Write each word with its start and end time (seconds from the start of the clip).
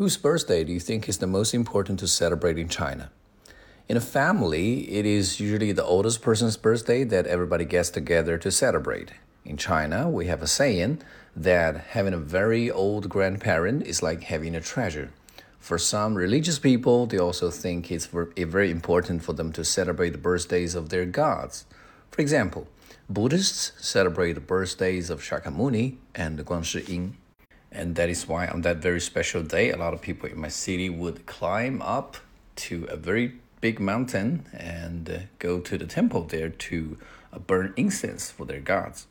Whose 0.00 0.16
birthday 0.16 0.64
do 0.64 0.72
you 0.72 0.80
think 0.80 1.10
is 1.10 1.18
the 1.18 1.26
most 1.26 1.52
important 1.52 1.98
to 1.98 2.08
celebrate 2.08 2.56
in 2.56 2.70
China? 2.70 3.10
In 3.86 3.98
a 3.98 4.00
family, 4.00 4.90
it 4.90 5.04
is 5.04 5.38
usually 5.38 5.72
the 5.72 5.84
oldest 5.84 6.22
person's 6.22 6.56
birthday 6.56 7.04
that 7.04 7.26
everybody 7.26 7.66
gets 7.66 7.90
together 7.90 8.38
to 8.38 8.50
celebrate. 8.50 9.12
In 9.44 9.58
China, 9.58 10.08
we 10.08 10.24
have 10.24 10.40
a 10.40 10.46
saying 10.46 11.02
that 11.36 11.76
having 11.88 12.14
a 12.14 12.18
very 12.18 12.70
old 12.70 13.10
grandparent 13.10 13.86
is 13.86 14.02
like 14.02 14.22
having 14.22 14.54
a 14.54 14.62
treasure. 14.62 15.10
For 15.58 15.76
some 15.76 16.14
religious 16.14 16.58
people, 16.58 17.04
they 17.04 17.18
also 17.18 17.50
think 17.50 17.90
it's 17.92 18.06
very 18.06 18.70
important 18.70 19.22
for 19.22 19.34
them 19.34 19.52
to 19.52 19.66
celebrate 19.66 20.10
the 20.10 20.18
birthdays 20.18 20.74
of 20.74 20.88
their 20.88 21.04
gods. 21.04 21.66
For 22.10 22.22
example, 22.22 22.68
Buddhists 23.10 23.72
celebrate 23.78 24.32
the 24.32 24.40
birthdays 24.40 25.10
of 25.10 25.20
Shakyamuni 25.20 25.96
and 26.14 26.38
Guanshi 26.38 26.88
And 27.72 27.94
that 27.94 28.08
is 28.08 28.26
why 28.26 28.46
on 28.48 28.62
that 28.62 28.78
very 28.78 29.00
special 29.00 29.42
day, 29.42 29.70
a 29.70 29.76
lot 29.76 29.94
of 29.94 30.00
people 30.00 30.28
in 30.28 30.40
my 30.40 30.48
city 30.48 30.90
would 30.90 31.26
climb 31.26 31.80
up 31.82 32.16
to 32.56 32.84
a 32.84 32.96
very 32.96 33.34
big 33.60 33.78
mountain 33.78 34.46
and 34.52 35.08
uh, 35.08 35.18
go 35.38 35.60
to 35.60 35.78
the 35.78 35.86
temple 35.86 36.24
there 36.24 36.48
to 36.48 36.98
uh, 37.32 37.38
burn 37.38 37.72
incense 37.76 38.30
for 38.30 38.44
their 38.44 38.60
gods. 38.60 39.06